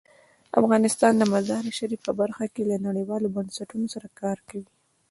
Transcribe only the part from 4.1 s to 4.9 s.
کار کوي.